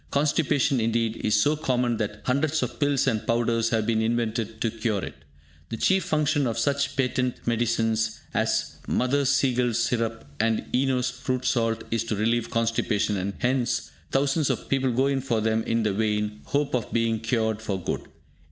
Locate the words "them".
15.39-15.61